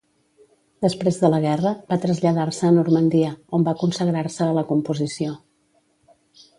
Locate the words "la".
1.33-1.41, 4.61-4.69